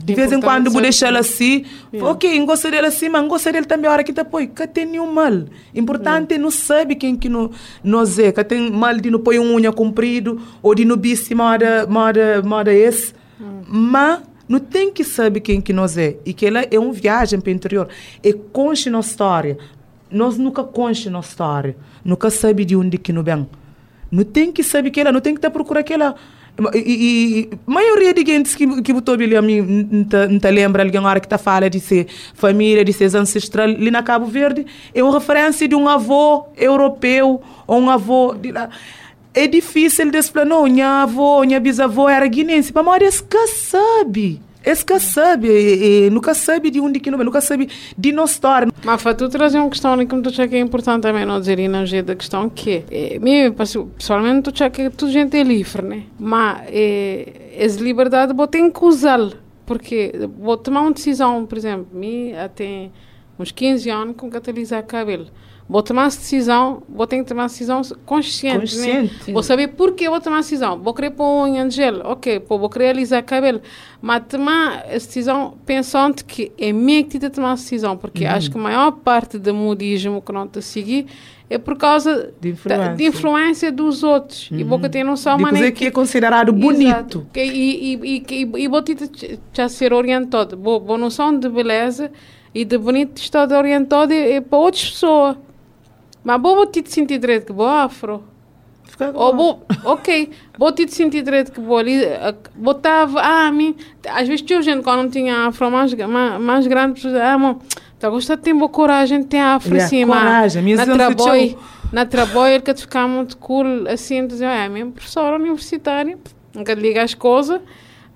De 0.03 0.15
vez 0.15 0.31
em 0.31 0.39
quando 0.39 0.71
vou 0.71 0.81
deixar 0.81 1.07
ela 1.07 1.19
assim. 1.19 1.65
Yeah. 1.93 2.11
Ok, 2.11 2.45
gosto 2.45 2.71
dele 2.71 2.87
assim, 2.87 3.09
mas 3.09 3.27
gosto 3.27 3.51
dele 3.51 3.65
também 3.65 3.89
a 3.89 3.93
hora 3.93 4.03
que 4.03 4.11
depois. 4.11 4.49
Que 4.55 4.67
tem 4.67 4.85
nenhum 4.85 5.11
mal. 5.11 5.45
Importante 5.75 6.31
yeah. 6.31 6.41
não 6.41 6.51
sabe 6.51 6.95
quem 6.95 7.15
que 7.15 7.27
não, 7.27 7.51
nós 7.83 8.17
é. 8.17 8.31
Que 8.31 8.43
tem 8.43 8.71
mal 8.71 8.95
de 8.95 9.11
não 9.11 9.19
pôr 9.19 9.37
unha 9.39 9.71
comprido 9.71 10.41
ou 10.61 10.73
de 10.73 10.85
não 10.85 10.95
bici 10.95 11.35
moda, 11.35 11.85
moda, 11.87 12.41
moda 12.43 12.73
esse. 12.73 13.13
Mm. 13.39 13.61
Mas 13.67 14.19
não 14.49 14.59
tem 14.59 14.91
que 14.91 15.03
saber 15.03 15.41
quem 15.41 15.61
que 15.61 15.71
nós 15.71 15.95
é. 15.95 16.17
E 16.25 16.33
que 16.33 16.47
ela 16.47 16.65
é 16.71 16.79
uma 16.79 16.91
viagem 16.91 17.39
para 17.39 17.51
o 17.51 17.53
interior. 17.53 17.87
É 18.23 18.33
conche 18.33 18.89
na 18.89 18.99
história. 18.99 19.59
Nós 20.09 20.39
nunca 20.39 20.63
conche 20.63 21.07
na 21.07 21.19
história. 21.19 21.77
Nunca 22.03 22.31
sabe 22.31 22.65
de 22.65 22.75
onde 22.75 22.97
que 22.97 23.13
não 23.13 23.21
vem. 23.21 23.47
Não 24.11 24.23
tem 24.23 24.51
que 24.51 24.63
saber 24.63 24.89
que 24.89 24.99
ela, 24.99 25.11
não 25.11 25.21
tem 25.21 25.35
que 25.35 25.37
estar 25.37 25.51
procurando 25.51 25.81
aquela 25.81 26.15
e, 26.73 27.49
a 27.51 27.71
maioria 27.71 28.13
de 28.13 28.25
gente 28.25 28.57
que, 28.57 28.81
que 28.81 28.91
botou 28.91 29.13
ali 29.13 29.35
a 29.35 29.41
mim 29.41 29.61
não 29.61 30.51
lembra 30.51 30.83
alguém 30.83 30.99
hora 30.99 31.19
que 31.19 31.25
está 31.25 31.37
fala 31.37 31.69
de 31.69 31.79
ser 31.79 32.07
família, 32.33 32.83
de 32.83 32.91
ser 32.91 33.15
ancestral 33.15 33.65
ali 33.65 33.89
na 33.89 34.03
Cabo 34.03 34.25
Verde, 34.25 34.65
é 34.93 35.01
uma 35.01 35.13
referência 35.13 35.67
de 35.67 35.75
um 35.75 35.87
avô 35.87 36.47
europeu 36.57 37.41
ou 37.65 37.79
um 37.79 37.89
avô 37.89 38.33
de 38.33 38.51
lá. 38.51 38.69
É 39.33 39.47
difícil 39.47 40.09
de 40.09 40.17
explicar, 40.17 40.45
não, 40.45 40.63
minha 40.63 41.03
avó, 41.03 41.41
minha 41.41 41.59
bisavó 41.59 42.09
era 42.09 42.27
guinense, 42.27 42.71
mas 42.73 42.81
a 42.81 42.85
maioria 42.85 43.09
que 43.11 43.47
sabe. 43.47 44.41
Esse 44.65 44.85
que 44.85 44.99
sabe, 44.99 45.47
e, 45.47 46.07
e, 46.07 46.09
nunca 46.09 46.33
sabe 46.33 46.69
de 46.69 46.81
onde 46.81 46.99
que 46.99 47.09
não 47.09 47.17
nunca 47.17 47.39
sabe 47.39 47.69
de 47.97 48.11
nossa 48.11 48.33
história. 48.33 48.67
Mas 48.83 49.01
tu 49.17 49.29
trazer 49.29 49.57
uma 49.57 49.69
questão 49.69 49.97
que 50.05 50.21
tu 50.21 50.29
acha 50.29 50.47
que 50.47 50.55
é 50.55 50.59
importante 50.59 51.01
também 51.01 51.25
não 51.25 51.39
dizer 51.39 51.67
na 51.69 51.85
da 52.03 52.15
questão 52.15 52.49
que 52.49 52.83
é, 52.91 53.17
mim, 53.19 53.53
pessoalmente, 53.53 54.43
tu 54.43 54.49
acha 54.49 54.69
que 54.69 54.89
tudo 54.89 55.11
gente 55.11 55.37
é 55.37 55.43
livre, 55.43 55.81
né? 55.81 56.03
Mas 56.19 56.63
é, 56.67 57.53
essa 57.57 57.81
liberdade 57.81 58.33
você 58.33 58.47
tem 58.47 58.69
que 58.69 58.83
usá-la. 58.83 59.31
Porque 59.65 60.11
vou 60.37 60.57
tomar 60.57 60.81
uma 60.81 60.91
decisão, 60.91 61.45
por 61.45 61.57
exemplo, 61.57 61.87
mim 61.93 62.33
até 62.33 62.89
uns 63.37 63.51
15 63.51 63.89
anos 63.89 64.15
com 64.17 64.29
catalisar 64.29 64.83
cabelo 64.83 65.27
vou 65.69 65.83
tomar 65.83 66.07
essa 66.07 66.17
decisão, 66.17 66.81
vou 66.89 67.05
ter 67.05 67.19
que 67.19 67.25
tomar 67.25 67.43
uma 67.43 67.47
decisão 67.47 67.81
consciente. 68.03 68.57
Né? 68.57 68.85
Consciente. 68.85 69.13
Né? 69.27 69.33
Vou 69.33 69.43
saber 69.43 69.67
por 69.67 69.93
que 69.93 70.09
vou 70.09 70.19
tomar 70.19 70.37
a 70.37 70.41
decisão. 70.41 70.79
Vou 70.79 70.95
querer 70.95 71.11
pôr 71.11 71.43
unha 71.43 71.67
de 71.67 71.75
gel, 71.75 72.01
ok, 72.05 72.39
pô, 72.39 72.57
vou 72.57 72.69
querer 72.69 72.89
alisar 72.89 73.23
cabelo. 73.23 73.61
Mas 74.01 74.23
tomar 74.27 74.83
essa 74.87 75.05
decisão 75.05 75.53
pensando 75.67 76.25
que 76.25 76.51
é 76.57 76.73
minha 76.73 77.03
que 77.03 77.19
te 77.19 77.29
tomar 77.29 77.51
a 77.51 77.55
decisão, 77.55 77.95
porque 77.95 78.25
uhum. 78.25 78.31
acho 78.31 78.49
que 78.49 78.57
a 78.57 78.61
maior 78.61 78.91
parte 78.93 79.37
do 79.37 79.53
modismo 79.53 80.23
que 80.23 80.31
não 80.31 80.47
te 80.47 80.59
seguir 80.59 81.05
é 81.47 81.59
por 81.59 81.77
causa 81.77 82.33
de 82.41 82.49
influência, 82.49 82.87
da, 82.87 82.93
de 82.95 83.03
influência 83.05 83.71
dos 83.71 84.03
outros. 84.03 84.49
Uhum. 84.49 84.59
E 84.59 84.63
vou 84.63 84.79
ter 84.79 85.03
noção 85.03 85.37
de 85.37 85.43
maneira 85.43 85.71
que, 85.71 85.79
que 85.79 85.85
é 85.85 85.91
considerado 85.91 86.51
bonito. 86.51 87.27
Que, 87.31 87.43
e, 87.43 87.93
e, 87.93 88.23
e, 88.27 88.51
e, 88.63 88.67
vou 88.67 88.81
ter 88.81 88.97
já 89.53 89.69
ser 89.69 89.93
orientado. 89.93 90.57
Boa, 90.57 90.79
boa 90.79 90.97
noção 90.97 91.37
de 91.37 91.47
beleza 91.47 92.11
e 92.55 92.65
de 92.65 92.77
bonito 92.77 93.21
estar 93.21 93.51
orientado 93.51 94.11
é, 94.13 94.33
é 94.33 94.41
para 94.41 94.57
outras 94.57 94.89
pessoas. 94.89 95.37
Mas 96.23 96.41
vou 96.41 96.65
te 96.65 96.83
sentir 96.89 97.17
direito 97.17 97.47
que 97.47 97.53
vou 97.53 97.67
afro. 97.67 98.23
Ou 99.13 99.35
vou, 99.35 99.65
ok, 99.85 100.29
vou 100.57 100.71
te 100.73 100.87
sentir 100.89 101.21
direito 101.21 101.51
que 101.51 101.61
vou 101.61 101.77
ali, 101.77 102.01
botava, 102.55 103.21
ah, 103.21 103.49
mim, 103.49 103.73
às 104.05 104.27
vezes 104.27 104.41
tinha 104.41 104.61
gente 104.61 104.83
quando 104.83 105.03
não 105.03 105.09
tinha 105.09 105.47
afro 105.47 105.71
mais, 105.71 105.93
mais, 105.93 106.41
mais 106.41 106.67
grande, 106.67 107.01
ah, 107.17 107.37
mano, 107.37 107.61
Tá 107.99 108.09
gostando 108.09 108.37
de 108.37 108.45
ter 108.45 108.53
boa 108.53 108.69
coragem, 108.69 109.21
tem 109.23 109.41
afro 109.41 109.75
Yeah, 109.75 109.85
assim, 109.85 110.05
coragem, 110.05 110.63
minha 110.63 110.77
na 110.77 110.85
trabalho, 110.85 111.59
na 111.91 112.05
trabalho 112.05 112.53
ele 112.53 112.63
que 112.63 112.73
ficar 112.73 113.05
muito 113.09 113.35
cool, 113.35 113.65
assim, 113.89 114.25
dizer, 114.25 114.45
é, 114.45 114.69
minha 114.69 114.85
professora 114.85 115.35
universitária, 115.35 116.17
nunca 116.55 116.73
liga 116.73 117.03
as 117.03 117.13
coisas, 117.13 117.59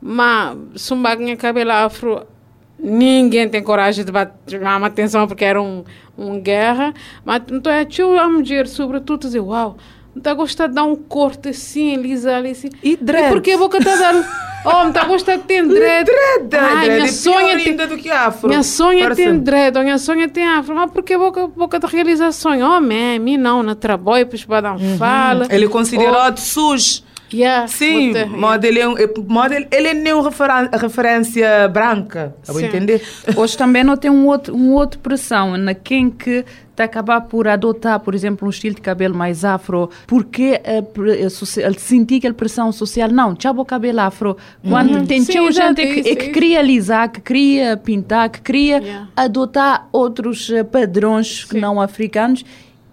mas 0.02 0.58
se 0.78 0.94
um 0.94 1.02
baguinha 1.02 1.36
cabelo 1.36 1.72
afro, 1.72 2.26
ninguém 2.80 3.48
tem 3.50 3.62
coragem 3.64 4.04
de 4.06 4.12
chamar 4.60 4.86
atenção 4.88 5.28
porque 5.28 5.46
era 5.46 5.62
um, 5.62 5.84
um 6.18 6.40
guerra, 6.40 6.94
mas 7.24 7.42
então 7.52 7.72
é 7.72 7.86
tio 7.86 8.18
a 8.20 8.28
mulher, 8.28 8.68
sobretudo, 8.68 9.22
dizer, 9.22 9.40
uau, 9.40 9.78
não 10.16 10.22
tá 10.22 10.34
gostando 10.34 10.70
de 10.70 10.76
dar 10.76 10.84
um 10.84 10.96
corte 10.96 11.50
assim, 11.50 11.96
lisa 11.96 12.36
ali, 12.36 12.52
assim. 12.52 12.70
E 12.84 12.96
dread. 12.96 13.30
porque 13.30 13.52
a 13.52 13.58
boca 13.58 13.84
tá 13.84 13.96
dando, 13.96 14.24
oh, 14.66 14.84
não 14.86 14.92
tá 14.92 15.06
gostando 15.06 15.42
de 15.42 15.48
ter 15.48 15.66
dread. 15.66 16.06
Dread, 16.06 16.56
Ai, 16.56 16.86
dread. 16.86 16.94
minha 16.96 17.06
É 17.06 17.12
sonha 17.12 17.58
tem- 17.64 17.76
do 17.76 17.98
que 17.98 18.12
afro. 18.12 18.48
minha 18.50 18.62
sonha 18.64 19.04
Parece- 19.04 19.24
tem 19.24 19.40
dread, 19.40 19.80
minha 19.80 19.98
sonha 19.98 20.30
tem 20.30 20.46
afro. 20.46 20.76
Mas 20.76 20.92
porque 20.92 21.18
boca, 21.18 21.48
boca 21.48 21.80
de 21.80 21.88
realização? 21.88 22.52
Oh, 22.60 22.80
man, 22.80 23.18
mim 23.20 23.38
não, 23.38 23.64
na 23.64 23.74
trabalho, 23.74 24.26
depois 24.26 24.46
para 24.46 24.62
dar 24.62 24.74
um 24.76 24.98
fala. 24.98 25.48
Ele 25.50 25.68
considerou 25.68 26.30
de 26.30 26.42
sujo. 26.42 27.02
Yeah, 27.34 27.68
Sim, 27.68 28.14
bota- 28.14 28.26
modo 28.28 28.66
ele, 28.66 28.80
é 28.80 28.84
é- 28.84 29.14
modo 29.28 29.54
ele, 29.54 29.68
ele 29.72 29.88
é 29.88 29.94
nem 29.94 30.14
referência 30.80 31.68
branca. 31.68 32.36
Sim. 32.44 32.66
entender? 32.66 33.02
Hoje 33.36 33.58
também 33.58 33.84
não 33.84 33.98
tem 33.98 34.12
um 34.12 34.28
outro, 34.28 34.56
um 34.56 34.72
outro 34.74 35.00
pressão 35.00 35.58
na 35.58 35.74
quem 35.74 36.10
que 36.10 36.46
está 36.72 36.84
a 36.84 36.86
acabar 36.86 37.22
por 37.22 37.48
adotar, 37.48 38.00
por 38.00 38.16
exemplo, 38.16 38.48
um 38.48 38.50
estilo 38.50 38.76
de 38.76 38.82
cabelo 38.82 39.16
mais 39.16 39.46
afro, 39.46 39.90
porque 40.08 40.60
a, 40.66 41.26
a 41.26 41.30
soci- 41.30 41.64
a 41.64 41.72
sentir 41.74 42.18
aquela 42.18 42.34
pressão 42.34 42.72
social, 42.72 43.10
não, 43.10 43.36
tchau 43.36 43.56
o 43.58 43.66
cabelo 43.66 44.00
afro. 44.00 44.36
Quando 44.68 45.06
tem 45.06 45.22
Sim, 45.24 45.34
tchau 45.34 45.52
gente 45.52 45.82
é 45.82 45.86
que, 46.02 46.10
é 46.10 46.16
que 46.16 46.30
queria 46.30 46.60
alisar, 46.60 47.10
que 47.12 47.22
queria 47.22 47.78
pintar, 47.78 48.30
que 48.30 48.42
queria 48.42 48.78
Yeah. 48.80 49.08
adotar 49.16 49.88
outros 49.92 50.50
eh, 50.50 50.64
padrões 50.64 51.44
que 51.44 51.52
Sim. 51.56 51.60
não 51.62 51.80
africanos, 51.80 52.44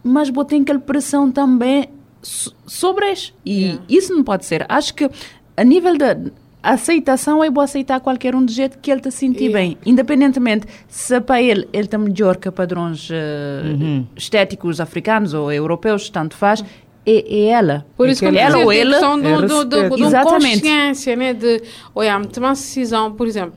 mas 0.04 0.28
botem 0.30 0.62
aquela 0.62 0.78
pressão 0.78 1.30
também 1.30 1.88
so- 2.22 2.52
sobre 2.66 3.06
eles. 3.06 3.32
E 3.44 3.60
Yeah. 3.62 3.82
isso 3.88 4.14
não 4.14 4.22
pode 4.24 4.44
ser. 4.44 4.64
Acho 4.68 4.94
que 4.94 5.08
a 5.56 5.64
nível 5.64 5.96
da 5.98 6.16
aceitação 6.62 7.42
é 7.42 7.48
bom 7.50 7.60
aceitar 7.62 8.00
qualquer 8.00 8.34
um 8.34 8.44
do 8.44 8.52
jeito 8.52 8.78
que 8.78 8.90
ele 8.90 9.00
te 9.00 9.10
sentir 9.10 9.44
Yeah. 9.46 9.58
bem, 9.58 9.78
independentemente 9.86 10.66
se 10.88 11.18
para 11.20 11.40
ele 11.40 11.66
ele 11.72 11.84
está 11.84 11.96
melhor 11.96 12.36
que 12.36 12.50
padrões 12.50 13.08
eh, 13.10 13.62
Uhum. 13.64 14.06
estéticos 14.14 14.78
africanos 14.80 15.32
ou 15.32 15.50
europeus, 15.50 16.10
tanto 16.10 16.36
faz, 16.36 16.62
é, 17.06 17.34
é 17.34 17.46
ela. 17.46 17.86
Por 17.96 18.08
isso 18.10 18.20
que 18.20 18.26
eu 18.26 18.34
ela 18.38 18.58
ou 18.58 18.70
ele 18.72 18.90
questão 18.90 19.18
do, 19.18 19.26
é 19.28 19.36
do, 19.46 19.64
do, 19.64 19.88
do, 19.88 19.96
de 19.96 20.02
Exatamente. 20.02 20.60
consciência, 20.60 21.16
né? 21.16 21.32
De, 21.32 21.62
olha, 21.94 22.18
me 22.18 22.26
tomar 22.26 22.48
uma 22.48 22.54
decisão, 22.54 23.10
por 23.12 23.26
exemplo, 23.26 23.54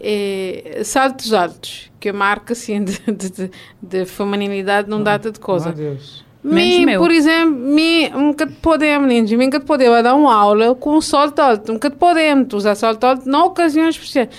eh, 0.00 0.80
saltos 0.84 1.32
altos, 1.32 1.90
que 2.00 2.10
marca 2.12 2.52
assim 2.52 2.82
de, 2.84 2.98
de, 3.12 3.30
de, 3.30 3.50
de 3.80 4.04
feminilidade 4.06 4.88
não 4.90 5.00
data 5.04 5.30
de 5.30 5.38
coisa. 5.38 5.66
Meu 5.66 5.76
Deus. 5.76 6.24
Meu. 6.42 7.00
por 7.00 7.10
exemplo, 7.10 7.54
nunca 8.10 8.46
te 8.46 8.54
podemos, 8.54 9.06
meninos, 9.06 9.30
nunca 9.30 9.60
podemos 9.60 10.02
dar 10.02 10.14
uma 10.14 10.34
aula 10.34 10.74
com 10.74 10.96
um 10.96 11.00
alto. 11.40 11.72
Nunca 11.72 11.90
te 11.90 11.96
podemos 11.96 12.52
usar 12.54 12.74
salto 12.74 13.04
alto 13.04 13.28
na 13.28 13.44
ocasiões 13.44 13.94
especiais. 13.94 14.30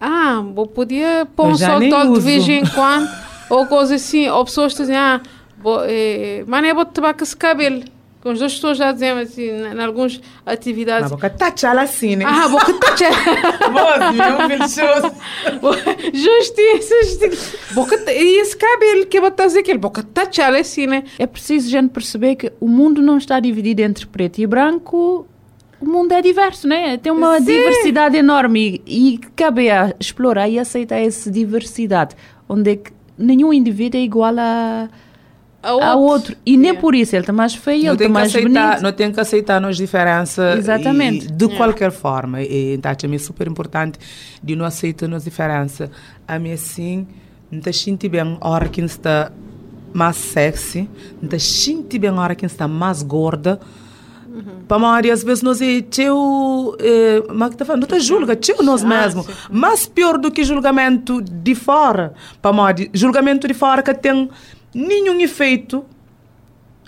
Ah, 0.00 0.42
vou 0.54 0.66
podia 0.66 1.28
pôr 1.36 1.50
Eu 1.50 1.50
um 1.50 1.92
alto 1.94 2.14
de 2.14 2.20
vez 2.20 2.48
em 2.48 2.64
quando, 2.74 3.08
ou 3.50 3.66
coisa 3.66 3.96
assim, 3.96 4.28
ou 4.28 4.44
pessoas 4.44 4.72
que 4.72 4.80
dizem, 4.80 4.96
ah, 4.96 5.20
vou, 5.58 5.82
eh, 5.84 6.42
mas 6.46 6.62
nem 6.62 6.72
vou 6.72 6.86
com 7.14 7.22
esse 7.22 7.36
cabelo. 7.36 7.82
Com 8.22 8.30
as 8.30 8.38
duas 8.38 8.54
pessoas 8.54 8.76
já 8.76 8.92
dizem 8.92 9.10
assim, 9.12 9.48
em 9.48 9.80
algumas 9.82 10.20
atividades. 10.44 11.10
boca 11.10 11.30
tá 11.30 11.50
tchala 11.50 11.82
assim, 11.82 12.16
né? 12.16 12.26
Ah, 12.26 12.48
que 12.66 12.72
meu 13.72 14.48
filho 14.48 14.68
show. 14.68 15.72
Justiça, 16.12 16.94
justiça. 17.04 17.58
Boca, 17.72 17.96
e 18.12 18.40
esse 18.40 18.54
cabelo 18.56 19.06
que 19.06 19.18
eu 19.18 19.22
vou 19.22 19.30
dizer 19.30 19.60
aquele, 19.60 19.78
boca 19.78 20.02
tachar 20.02 20.54
assim, 20.54 20.86
né? 20.86 21.04
É 21.18 21.26
preciso 21.26 21.68
a 21.68 21.70
gente 21.70 21.90
perceber 21.90 22.36
que 22.36 22.52
o 22.60 22.68
mundo 22.68 23.00
não 23.00 23.16
está 23.16 23.40
dividido 23.40 23.80
entre 23.80 24.06
preto 24.06 24.38
e 24.38 24.46
branco. 24.46 25.26
O 25.80 25.86
mundo 25.86 26.12
é 26.12 26.20
diverso, 26.20 26.68
né? 26.68 26.98
Tem 26.98 27.10
uma 27.10 27.38
Sim. 27.38 27.46
diversidade 27.46 28.16
enorme 28.18 28.82
e, 28.86 29.14
e 29.14 29.18
cabe 29.34 29.70
a 29.70 29.94
explorar 29.98 30.46
e 30.46 30.58
aceitar 30.58 30.98
essa 30.98 31.30
diversidade, 31.30 32.14
onde 32.46 32.72
é 32.72 32.76
que 32.76 32.92
nenhum 33.16 33.50
indivíduo 33.50 33.98
é 33.98 34.04
igual 34.04 34.34
a, 34.38 34.90
a 35.62 35.94
outro. 35.94 36.36
E 36.46 36.56
nem 36.56 36.68
Yeah. 36.70 36.80
por 36.80 36.94
isso 36.94 37.14
ele 37.14 37.22
está 37.22 37.32
mais 37.32 37.54
feio, 37.54 37.84
Não 37.84 37.92
ele 37.92 37.92
está 37.92 37.98
tem, 37.98 38.06
que 38.08 38.12
mais 38.12 38.28
aceitar, 38.34 38.66
bonito. 38.68 38.82
não 38.82 38.92
tem 38.92 39.12
que 39.12 39.20
aceitar 39.20 39.64
as 39.64 39.76
diferenças. 39.76 40.58
Exatamente. 40.58 41.26
e 41.26 41.30
de 41.30 41.44
Yeah. 41.44 41.56
qualquer 41.56 41.90
forma. 41.90 42.42
E, 42.42 42.74
então, 42.74 42.90
é 42.92 43.18
super 43.18 43.46
importante 43.46 43.98
de 44.42 44.56
não 44.56 44.64
aceitar 44.64 45.12
as 45.14 45.24
diferenças. 45.24 45.90
A 46.26 46.38
mim, 46.38 46.52
assim, 46.52 47.06
não 47.50 47.60
te 47.60 47.72
sente 47.72 48.08
bem 48.08 48.38
a 48.40 48.48
hora 48.48 48.68
que 48.68 48.80
está 48.80 49.30
mais 49.92 50.16
sexy, 50.16 50.88
não 51.20 51.28
te 51.28 51.38
sente 51.40 51.98
bem 51.98 52.10
a 52.10 52.14
hora 52.14 52.34
que 52.34 52.46
está 52.46 52.66
mais 52.66 53.02
gorda. 53.02 53.60
Para 54.68 54.76
a 54.76 54.80
maioria, 54.80 55.12
às 55.12 55.24
vezes, 55.24 55.42
nós 55.42 55.60
é 55.60 55.82
teu. 55.82 56.76
É, 56.78 57.22
mas 57.34 57.50
que 57.50 57.56
tá 57.56 57.64
falando, 57.64 57.82
não 57.82 57.98
te 57.98 58.00
julga, 58.00 58.36
teu 58.36 58.62
nós 58.62 58.82
mesmo. 58.84 59.26
Mais 59.50 59.86
pior 59.86 60.16
do 60.16 60.30
que 60.30 60.44
julgamento 60.44 61.20
de 61.20 61.54
fora. 61.56 62.14
Para 62.40 62.50
a 62.52 62.54
maioria, 62.54 62.88
julgamento 62.94 63.48
de 63.48 63.52
fora 63.54 63.82
que 63.82 63.92
tem 63.92 64.30
nenhum 64.74 65.20
efeito. 65.20 65.84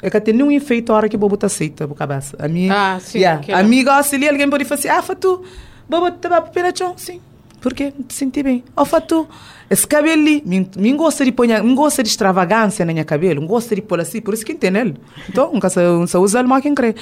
É 0.03 0.11
que 0.11 0.21
tem 0.21 0.35
nenhum 0.35 0.51
efeito 0.51 0.93
a 0.93 0.97
hora 0.97 1.09
que 1.09 1.17
o 1.17 1.19
bobo 1.19 1.37
te 1.37 1.47
aceita 1.47 1.85
a 1.85 1.89
cabeça. 1.95 2.37
A 2.39 2.49
minha, 2.49 2.95
Ah, 2.95 3.01
sim, 3.01 3.19
yeah, 3.19 3.41
a 3.57 3.63
gosta 3.85 4.17
ali, 4.17 4.29
alguém 4.29 4.51
pode 4.51 4.65
falar 4.65 4.79
assim: 4.79 4.89
ah, 4.89 5.03
Fatu, 5.03 5.43
bobo 5.89 6.11
vai 6.29 6.43
para 6.43 6.75
chão? 6.75 6.95
Sim. 6.97 7.21
Por 7.61 7.73
quê? 7.73 7.93
Te 8.09 8.15
senti 8.15 8.43
bem. 8.43 8.65
Oh, 8.77 8.85
Fatu, 8.85 9.29
esse 9.71 9.87
cabelo 9.87 10.21
ali, 10.21 10.43
me 10.45 10.93
gosta 10.95 11.25
de 11.25 11.31
pôr, 11.31 11.47
me 11.47 11.75
gosta 11.77 12.03
de 12.03 12.09
extravagância 12.09 12.85
na 12.85 12.93
minha 12.93 13.05
cabelo, 13.05 13.41
me 13.41 13.47
gosta 13.47 13.75
de 13.77 13.81
pôr 13.81 14.01
assim, 14.01 14.21
por 14.21 14.35
isso 14.35 14.45
que 14.45 14.53
tem 14.55 14.77
ele. 14.77 14.97
Então, 15.29 15.53
nunca 15.53 15.71
se, 15.71 15.81
se 16.09 16.17
usa 16.19 16.41
ele, 16.41 16.49
mas 16.49 16.61
quem 16.61 16.75
crê. 16.75 16.97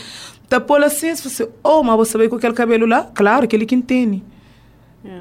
Tá 0.50 0.60
pôr 0.60 0.82
assim, 0.84 1.16
se 1.16 1.28
você, 1.28 1.48
oh, 1.64 1.82
mas 1.82 1.96
você 1.96 2.18
vai 2.18 2.28
com 2.28 2.36
aquele 2.36 2.52
cabelo 2.52 2.84
lá? 2.84 3.04
Claro, 3.14 3.44
aquele 3.44 3.64
que 3.64 3.80
tem. 3.80 4.22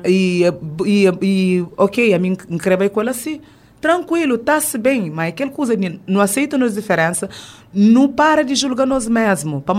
E, 0.06 0.44
e, 0.86 1.06
e, 1.22 1.66
ok, 1.78 2.14
a 2.14 2.20
mim 2.20 2.36
incrível 2.50 2.90
com 2.90 3.00
ela 3.00 3.12
assim. 3.12 3.40
Tranquilo, 3.82 4.36
está-se 4.36 4.78
bem, 4.78 5.10
mas 5.10 5.30
aquela 5.30 5.52
coisa 5.52 5.76
de 5.76 6.00
não 6.06 6.20
aceita 6.20 6.64
as 6.64 6.74
diferenças, 6.74 7.30
não 7.74 8.10
para 8.10 8.44
de 8.44 8.56
julgar 8.56 8.86
nós 8.86 9.08
mesmos. 9.08 9.64
Para 9.64 9.74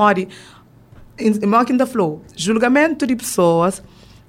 igual 1.19 1.65
que 1.65 1.73
ainda 1.73 1.87
falou, 1.87 2.23
julgamento 2.35 3.07
de 3.07 3.15
pessoas, 3.15 3.83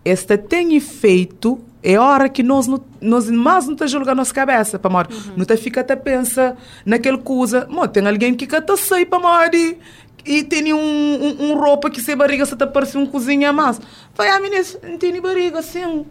este 0.03 0.37
tem 0.37 0.75
efeito, 0.75 1.59
é 1.81 1.97
hora 1.97 2.27
que 2.27 2.43
nós, 2.43 2.67
nós 2.99 3.29
mais 3.29 3.65
não 3.65 3.73
está 3.73 3.87
julgando 3.87 4.17
nossa 4.17 4.33
cabeça, 4.33 4.77
para 4.77 4.91
morrer. 4.91 5.07
Não 5.35 5.43
está 5.43 5.55
fica 5.55 5.81
até 5.81 5.95
pensa 5.95 6.57
naquela 6.85 7.17
coisa, 7.17 7.67
tem 7.93 8.05
alguém 8.05 8.33
que 8.33 8.45
cata 8.45 8.75
sei 8.75 9.05
para 9.05 9.19
morrer 9.19 9.77
e 10.25 10.43
tem 10.43 10.73
um, 10.73 10.77
um, 10.77 11.51
um 11.51 11.59
roupa 11.59 11.89
que 11.89 12.01
se 12.01 12.15
barriga 12.15 12.45
se 12.45 12.53
está 12.53 12.67
parecendo 12.67 13.05
um 13.05 13.07
cozinha 13.07 13.51
mais. 13.51 13.79
Vai, 14.15 14.29
ah, 14.29 14.39
menina, 14.39 14.63
não 14.83 14.97
tem 14.97 15.19
barriga 15.19 15.59
assim. 15.59 16.05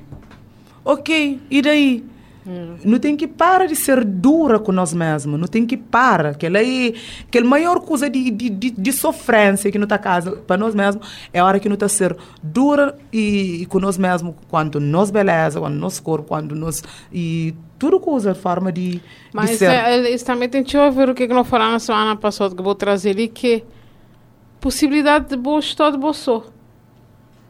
Ok, 0.85 1.41
e 1.51 1.63
daí? 1.63 2.05
Não 2.85 2.99
tem 2.99 3.17
que 3.17 3.27
parar 3.27 3.67
de 3.67 3.77
ser 3.77 4.05
dura 4.05 4.59
com 4.59 4.73
nós 4.73 4.93
mesmos. 4.93 5.39
Não 5.39 5.47
tem 5.47 5.67
que 5.67 5.77
parar. 5.77 6.31
Aquela 6.31 6.59
aí, 6.59 6.95
aquela 7.27 7.47
maior 7.47 7.81
coisa 7.81 8.09
de, 8.09 8.31
de, 8.31 8.49
de, 8.49 8.71
de 8.71 8.93
sofrência 8.93 9.71
que 9.71 9.79
não 9.79 9.85
está 9.85 9.99
casa 9.99 10.33
para 10.33 10.57
nós 10.57 10.75
mesmos 10.75 11.07
é 11.33 11.41
a 11.41 11.45
hora 11.45 11.61
que 11.61 11.69
não 11.69 11.75
está 11.75 11.89
ser 11.89 12.17
dura 12.43 12.97
e, 13.13 13.63
e 13.63 13.67
com 13.67 13.79
nós 13.79 13.99
mesmos 13.99 14.35
quanto 14.49 14.81
nós 14.81 15.11
beleza, 15.11 15.61
quando 15.61 15.75
nosso 15.75 16.03
corpo, 16.03 16.29
quando 16.29 16.55
nós 16.55 16.83
e 17.13 17.55
tudo 17.79 17.99
coisa 17.99 18.35
forma 18.35 18.71
de, 18.71 18.93
de 18.93 19.03
Mas 19.33 19.51
ser. 19.53 19.71
é, 19.71 20.11
isso 20.11 20.25
também 20.25 20.49
tem 20.49 20.63
que 20.63 20.77
ouvir 20.77 21.09
o 21.09 21.15
que, 21.15 21.27
que 21.27 21.33
nós 21.33 21.49
falamos 21.49 21.73
na 21.73 21.79
semana 21.79 22.17
passada, 22.17 22.55
que 22.55 22.63
vou 22.63 22.75
trazer 22.75 23.11
ali, 23.11 23.29
que 23.29 23.55
é 23.55 23.63
possibilidade 24.61 25.31
de 25.31 25.37
boa 25.37 25.61
história 25.61 25.93
de 25.93 25.99
boa 25.99 26.13
só. 26.13 26.45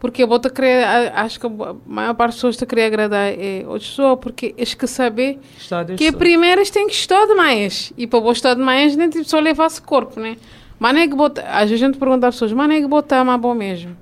Porque 0.00 0.22
eu 0.22 0.26
vou 0.26 0.38
te 0.38 0.48
querer, 0.48 0.82
acho 1.14 1.38
que 1.38 1.46
a 1.46 1.50
maior 1.86 2.14
parte 2.14 2.30
das 2.30 2.34
pessoas 2.36 2.56
te 2.56 2.64
querer 2.64 2.84
agradar 2.84 3.28
é 3.32 3.62
outra 3.66 3.80
pessoa, 3.86 4.16
porque 4.16 4.54
eles 4.56 4.72
que 4.74 4.86
saber 4.86 5.38
Está 5.58 5.82
de 5.82 5.94
que 5.94 6.10
primeiro 6.10 6.62
têm 6.72 6.86
que 6.88 6.94
estar 6.94 7.26
demais. 7.26 7.92
E 7.98 8.06
para 8.06 8.18
gostar 8.18 8.54
demais, 8.54 8.96
nem 8.96 9.10
tipo 9.10 9.24
só 9.28 9.38
levar 9.38 9.66
esse 9.66 9.82
corpo, 9.82 10.18
né? 10.18 10.36
Mas 10.78 10.94
não 10.94 11.00
é 11.02 11.06
que 11.06 11.14
botar, 11.14 11.42
às 11.42 11.68
vezes 11.68 11.82
a 11.82 11.86
gente 11.86 11.98
pergunta 11.98 12.26
às 12.26 12.34
pessoas, 12.34 12.52
mas 12.54 12.66
não 12.66 12.74
é 12.74 12.80
que 12.80 12.86
botar 12.88 13.22
mas 13.24 13.38
bom 13.40 13.52
mesmo. 13.54 13.94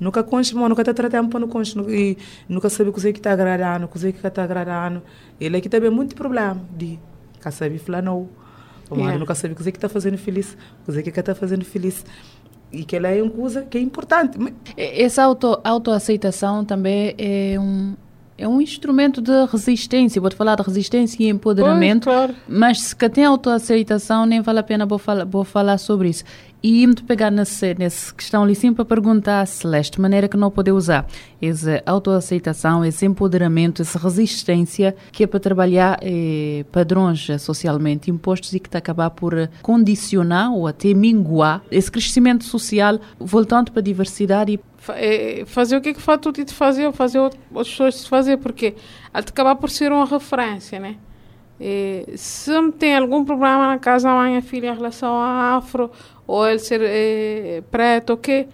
Nunca 0.00 0.22
conte, 0.24 0.54
mano, 0.54 0.70
nunca 0.70 0.82
está 0.82 0.92
tratando 0.92 1.28
para 1.30 1.38
não 1.40 1.46
conte, 1.48 1.76
nu- 1.78 1.88
e 1.88 2.18
nunca 2.48 2.68
sabe 2.68 2.90
o 2.90 2.92
que 2.92 3.08
é 3.08 3.12
que 3.12 3.18
está 3.20 3.32
agradando, 3.32 3.86
o 3.86 3.88
que 3.88 4.06
é 4.06 4.12
que 4.12 4.26
está 4.26 4.42
agradando. 4.42 5.00
Ele 5.40 5.56
aqui 5.56 5.68
também 5.68 5.88
muito 5.88 6.14
problema 6.16 6.60
de 6.76 6.98
nunca 7.34 7.50
sabe 7.50 7.78
falar 7.78 8.02
não. 8.02 8.28
O 8.90 8.96
Yeah. 8.96 9.18
nunca 9.18 9.34
sabe 9.34 9.54
o 9.54 9.56
que 9.56 9.66
é 9.66 9.72
que 9.72 9.78
está 9.78 9.88
fazendo 9.88 10.18
feliz, 10.18 10.54
o 10.86 10.92
que 10.92 10.98
é 10.98 11.02
que 11.02 11.18
está 11.18 11.34
fazendo 11.34 11.64
feliz. 11.64 12.04
E 12.72 12.84
que 12.84 12.96
ela 12.96 13.08
é 13.08 13.22
uma 13.22 13.30
coisa 13.30 13.62
que 13.62 13.76
é 13.76 13.80
importante. 13.80 14.38
Essa 14.76 15.24
auto, 15.24 15.60
autoaceitação 15.62 16.64
também 16.64 17.14
é 17.18 17.58
um, 17.58 17.94
é 18.36 18.48
um 18.48 18.60
instrumento 18.60 19.20
de 19.20 19.44
resistência. 19.46 20.20
Vou-te 20.20 20.36
falar 20.36 20.56
de 20.56 20.62
resistência 20.62 21.22
e 21.22 21.28
empoderamento. 21.28 22.04
Pois, 22.04 22.16
claro. 22.16 22.34
Mas 22.48 22.80
se 22.80 22.96
que 22.96 23.08
tem 23.08 23.24
autoaceitação, 23.24 24.26
nem 24.26 24.40
vale 24.40 24.58
a 24.58 24.62
pena 24.62 24.86
vou 24.86 24.98
falar, 24.98 25.24
vou 25.24 25.44
falar 25.44 25.78
sobre 25.78 26.08
isso. 26.08 26.24
E 26.62 26.86
me 26.86 26.94
pegar 26.94 27.30
nessa 27.30 27.74
nesse 27.74 28.14
questão 28.14 28.44
ali 28.44 28.54
sim 28.54 28.72
para 28.72 28.84
perguntar, 28.84 29.44
Celeste, 29.46 30.00
maneira 30.00 30.28
que 30.28 30.36
não 30.36 30.48
pode 30.48 30.70
usar 30.70 31.08
essa 31.40 31.82
autoaceitação, 31.84 32.84
esse 32.84 33.04
empoderamento, 33.04 33.82
essa 33.82 33.98
resistência 33.98 34.94
que 35.10 35.24
é 35.24 35.26
para 35.26 35.40
trabalhar 35.40 35.98
eh, 36.00 36.64
padrões 36.70 37.26
socialmente 37.40 38.12
impostos 38.12 38.52
e 38.52 38.60
que 38.60 38.68
está 38.68 38.78
a 38.78 38.80
acabar 38.80 39.10
por 39.10 39.50
condicionar 39.60 40.52
ou 40.52 40.68
até 40.68 40.94
minguar 40.94 41.64
esse 41.68 41.90
crescimento 41.90 42.44
social, 42.44 43.00
voltando 43.18 43.72
para 43.72 43.80
a 43.80 43.84
diversidade 43.84 44.52
e 44.52 44.60
fazer 45.46 45.76
o 45.76 45.80
que 45.80 45.90
é 45.90 45.94
que 45.94 46.02
faz 46.02 46.18
tudo 46.20 46.52
fazer, 46.52 46.92
fazer 46.92 47.18
outras 47.18 47.68
pessoas 47.68 48.02
de 48.02 48.08
fazer, 48.08 48.36
porque 48.38 48.74
acabar 49.14 49.54
por 49.54 49.70
ser 49.70 49.92
uma 49.92 50.04
referência, 50.04 50.80
né? 50.80 50.96
E, 51.60 52.04
se 52.16 52.50
tem 52.72 52.96
algum 52.96 53.24
problema 53.24 53.68
na 53.68 53.78
casa 53.78 54.08
da 54.08 54.22
minha 54.24 54.42
filha 54.42 54.72
em 54.72 54.74
relação 54.74 55.16
a 55.16 55.56
afro, 55.56 55.90
ou 56.26 56.48
ele 56.48 56.58
ser 56.58 56.80
é, 56.82 57.62
preto, 57.70 58.14
ok? 58.14 58.48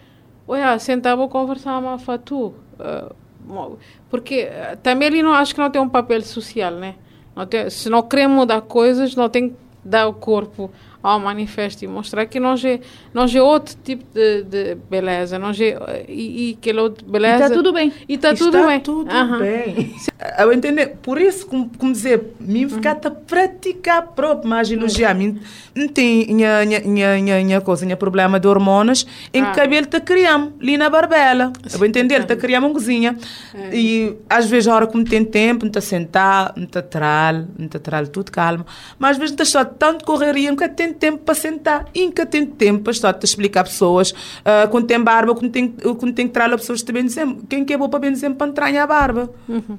Olha, 0.47 0.79
sentava 0.79 1.25
e 1.25 1.29
conversar 1.29 1.81
com 1.81 1.89
a 1.89 1.99
Fatu. 1.99 2.55
Uh, 2.79 3.79
porque 4.11 4.49
também 4.83 5.09
ele 5.09 5.23
não 5.23 5.33
acho 5.33 5.55
que 5.55 5.61
não 5.61 5.71
tem 5.71 5.81
um 5.81 5.89
papel 5.89 6.21
social, 6.23 6.73
né? 6.73 6.97
Não 7.35 7.47
tem, 7.47 7.71
se 7.71 7.89
não 7.89 8.03
quer 8.03 8.29
mudar 8.29 8.61
coisas, 8.63 9.15
não 9.15 9.29
tem 9.29 9.51
que 9.51 9.57
dar 9.85 10.07
o 10.07 10.13
corpo 10.13 10.71
ao 11.03 11.21
manifesto 11.21 11.85
e 11.85 11.89
mostrar 11.89 12.27
que 12.27 12.41
nós 12.41 12.65
é, 12.65 12.81
nós 13.15 13.35
é 13.35 13.41
outro 13.41 13.77
tipo 13.83 14.05
de, 14.13 14.43
de 14.43 14.75
beleza, 14.91 15.39
nós 15.39 15.61
é, 15.61 16.05
e, 16.09 16.51
e 16.51 16.57
aquele 16.59 16.81
outro 16.81 17.07
beleza. 17.07 17.35
E 17.35 17.43
está 17.43 17.55
tudo 17.55 17.73
bem. 17.73 17.93
E 18.09 18.15
está 18.15 18.35
tudo 18.35 18.67
bem. 18.67 18.81
tudo 18.81 19.15
uhum. 19.15 19.39
bem. 19.39 19.95
Eu 20.39 20.53
entender, 20.53 20.97
por 21.01 21.21
isso, 21.21 21.47
como, 21.47 21.71
como 21.79 21.93
dizer, 21.93 22.35
mim 22.41 22.69
ficar 22.69 22.97
uhum. 22.97 23.01
a 23.05 23.11
praticar 23.11 24.03
próprio, 24.09 24.51
mas 24.51 24.71
elogiar, 24.71 25.15
mim 25.15 25.41
não 25.75 25.87
tem 25.87 26.27
minha, 26.27 26.65
minha, 26.65 27.17
minha, 27.17 27.45
minha 27.45 27.61
coisa, 27.61 27.85
minha 27.85 27.97
problema 27.97 28.41
de 28.41 28.49
hormonas, 28.49 29.07
em 29.33 29.45
que 29.45 29.51
ah. 29.51 29.55
cabelo 29.55 29.85
está 29.85 30.01
criando, 30.01 30.53
ali 30.61 30.77
na 30.77 30.91
barbela. 30.91 31.53
Eu 31.71 31.79
vou 31.79 31.87
entender, 31.87 32.21
está 32.21 32.35
criando 32.35 32.65
uma 32.65 32.73
cozinha. 32.73 33.17
É. 33.55 33.77
E 33.77 34.17
às 34.29 34.47
vezes, 34.47 34.67
a 34.69 34.75
hora 34.75 34.87
que 34.87 34.97
não 34.97 35.05
tem 35.05 35.25
tempo, 35.25 35.65
não 35.65 35.69
está 35.69 35.81
sentar, 35.81 36.53
não 36.57 36.65
está 36.65 36.83
tral, 36.83 37.45
não 37.57 37.67
está 37.67 37.79
tral, 37.79 38.07
tudo 38.09 38.33
calmo. 38.33 38.67
Mas 38.99 39.13
às 39.13 39.19
vezes 39.19 39.33
está 39.33 39.45
só 39.45 39.65
tanto 39.65 40.05
correria, 40.05 40.51
nunca 40.51 40.69
tem 40.69 40.88
tempo 40.93 41.19
para 41.19 41.35
sentar, 41.35 41.87
nunca 41.95 42.27
tem 42.27 42.45
tempo 42.47 42.85
para 42.85 42.93
estar 42.93 43.15
a 43.15 43.19
explicar 43.23 43.61
a 43.61 43.65
pessoas, 43.65 44.11
uh, 44.11 44.69
quando 44.71 44.87
tem 44.87 45.01
barba, 45.01 45.35
quando 45.35 45.51
tem, 45.51 45.69
quando 45.69 46.13
tem 46.13 46.29
que 46.29 46.39
a 46.39 46.49
pessoas 46.51 46.83
também 46.83 47.05
dizer 47.05 47.27
quem 47.49 47.65
que 47.65 47.73
é 47.73 47.79
bom 47.79 47.89
para 47.89 48.01
bem 48.01 48.13
dizer 48.13 48.31
para 48.31 48.49
entrar 48.49 48.75
a 48.75 48.87
barba. 48.87 49.31
Uhum. 49.49 49.79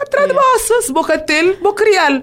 Atrás 0.00 0.28
de 0.28 0.34
você, 0.34 0.82
se 0.82 0.92
boca 0.92 1.16
dele, 1.18 1.58
vou 1.60 1.72
criar. 1.72 2.22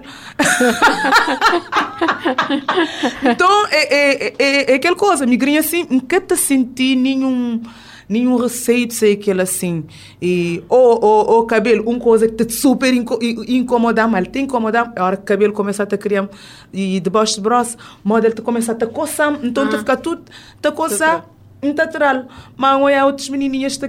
então, 3.22 3.66
é, 3.70 3.94
é, 3.94 4.34
é, 4.38 4.72
é 4.72 4.74
aquela 4.76 4.96
coisa, 4.96 5.26
migrinha 5.26 5.60
assim, 5.60 5.86
nunca 5.90 6.20
te 6.20 6.36
senti 6.36 6.96
nenhum 6.96 7.60
nenhum 8.08 8.36
receio 8.36 8.86
de 8.86 8.94
ser 8.94 9.12
aquele 9.12 9.42
assim. 9.42 9.84
E, 10.20 10.62
ou, 10.68 11.04
ou, 11.04 11.30
ou 11.30 11.46
cabelo, 11.46 11.88
uma 11.88 11.98
coisa 11.98 12.28
que 12.28 12.44
te 12.44 12.52
super 12.52 12.92
inco 12.92 13.18
incomoda, 13.22 14.06
mas 14.06 14.28
te 14.28 14.40
incomoda, 14.40 14.92
a 14.96 15.04
hora 15.04 15.16
que 15.16 15.22
o 15.22 15.26
cabelo 15.26 15.52
começa 15.52 15.82
a 15.82 15.86
te 15.86 15.96
criar 15.96 16.28
e 16.72 17.00
debaixo 17.00 17.36
do 17.36 17.42
braço, 17.42 17.76
o 18.04 18.08
modelo 18.08 18.34
te 18.34 18.42
começa 18.42 18.72
a 18.72 18.74
te 18.74 18.86
coçar, 18.86 19.38
então 19.42 19.64
ah. 19.64 19.68
te 19.68 19.78
fica 19.78 19.96
tudo, 19.96 20.22
te 20.60 20.72
coçar, 20.72 21.26
natural. 21.62 22.26
Mas 22.56 22.80
olha, 22.80 23.04
outras 23.06 23.28
menininhas 23.28 23.76
te 23.76 23.88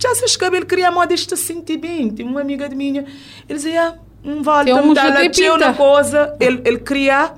já 0.00 0.14
se 0.14 0.24
os 0.24 0.36
cabelo 0.36 0.64
queria 0.64 0.92
moda 0.92 1.12
isto 1.12 1.36
se 1.36 1.44
sentir 1.44 1.76
bem. 1.76 2.08
Tem 2.10 2.24
uma 2.24 2.40
amiga 2.40 2.68
de 2.68 2.76
minha, 2.76 3.04
ele 3.48 3.58
dizia, 3.58 3.98
um 4.24 4.42
vale, 4.42 4.72
um 4.72 4.94
tinha 5.30 5.54
uma 5.54 5.74
coisa, 5.74 6.36
ele, 6.38 6.62
ele 6.64 6.78
queria 6.78 7.32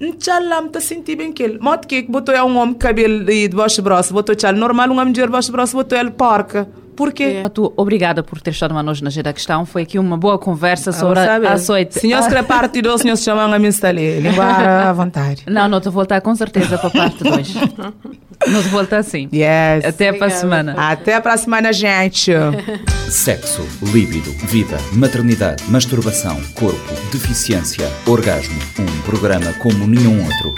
Nchala 0.00 0.62
me 0.62 0.80
sentir 0.80 1.16
bem 1.16 1.30
que 1.30 1.42
ele. 1.42 1.58
Modo 1.58 1.86
que 1.86 2.02
botou 2.02 2.34
é 2.34 2.42
um 2.42 2.56
homem 2.56 2.74
cabelo 2.74 3.22
de 3.22 3.48
debaixo 3.48 3.82
do 3.82 3.84
braço, 3.84 4.14
botou 4.14 4.34
tchal 4.34 4.54
normal, 4.54 4.88
um 4.88 4.98
homem 4.98 5.12
de 5.12 5.20
debaixo 5.20 5.50
do 5.50 5.52
braço, 5.52 5.76
botou 5.76 5.98
ele 5.98 6.10
porca. 6.10 6.66
Por 7.00 7.14
quê? 7.14 7.40
É. 7.42 7.48
Tu, 7.48 7.72
obrigada 7.78 8.22
por 8.22 8.42
ter 8.42 8.50
estado 8.50 8.74
hoje 8.74 9.02
na 9.02 9.08
da 9.22 9.32
questão. 9.32 9.64
Foi 9.64 9.84
aqui 9.84 9.98
uma 9.98 10.18
boa 10.18 10.38
conversa 10.38 10.92
sobre 10.92 11.18
ah, 11.18 11.40
a 11.48 11.52
açoite. 11.54 11.98
Senhor 11.98 12.22
que 12.28 12.42
parte 12.42 12.82
2, 12.82 13.00
senhor 13.00 13.16
se 13.16 13.24
chama 13.24 13.42
a 13.42 13.58
mim 13.58 13.70
ali. 13.82 14.20
Linguar 14.20 14.88
à 14.88 14.92
vontade. 14.92 15.42
Não, 15.46 15.66
não 15.66 15.80
te 15.80 15.88
voltar 15.88 16.20
com 16.20 16.34
certeza 16.34 16.76
para 16.76 16.88
a 16.88 16.90
parte 16.90 17.24
2. 17.24 17.54
Não 18.48 18.62
te 18.62 18.68
volta 18.68 18.96
assim. 18.96 19.28
Yes. 19.32 19.84
Até 19.84 20.14
para 20.14 20.26
a 20.26 20.30
semana. 20.30 20.74
Até 20.74 21.20
para 21.20 21.34
a 21.34 21.36
semana, 21.36 21.72
gente. 21.74 22.32
Sexo, 23.08 23.66
líbido, 23.92 24.30
vida, 24.46 24.78
maternidade, 24.92 25.62
masturbação, 25.70 26.40
corpo, 26.54 26.94
deficiência, 27.12 27.86
orgasmo. 28.06 28.58
Um 28.78 29.02
programa 29.02 29.52
como 29.54 29.86
nenhum 29.86 30.24
outro. 30.24 30.54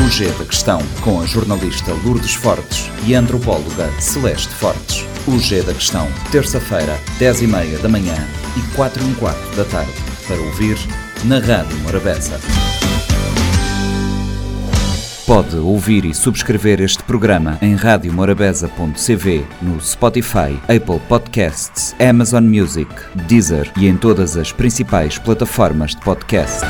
O 0.00 0.08
G 0.08 0.26
da 0.30 0.44
Questão, 0.44 0.80
com 1.02 1.20
a 1.20 1.26
jornalista 1.26 1.92
Lourdes 2.04 2.34
Fortes 2.34 2.88
e 3.04 3.14
a 3.14 3.18
antropóloga 3.18 3.90
Celeste 4.00 4.54
Fortes. 4.54 5.15
O 5.26 5.40
G 5.40 5.60
da 5.60 5.74
Questão, 5.74 6.08
terça-feira, 6.30 7.00
10 7.18 7.42
e 7.42 7.46
meia 7.48 7.78
da 7.78 7.88
manhã 7.88 8.14
e 8.56 8.76
4 8.76 9.02
e 9.02 9.06
um 9.06 9.14
quarto 9.14 9.56
da 9.56 9.64
tarde. 9.64 9.92
Para 10.24 10.36
ouvir 10.36 10.78
na 11.24 11.40
Rádio 11.40 11.76
Morabeza. 11.78 12.38
Pode 15.26 15.56
ouvir 15.56 16.04
e 16.04 16.14
subscrever 16.14 16.80
este 16.80 17.02
programa 17.02 17.58
em 17.60 17.74
radiomorabeza.cv, 17.74 19.44
no 19.60 19.80
Spotify, 19.80 20.56
Apple 20.62 21.00
Podcasts, 21.08 21.96
Amazon 21.98 22.44
Music, 22.44 22.88
Deezer 23.26 23.72
e 23.76 23.88
em 23.88 23.96
todas 23.96 24.36
as 24.36 24.52
principais 24.52 25.18
plataformas 25.18 25.90
de 25.90 26.02
podcast. 26.02 26.60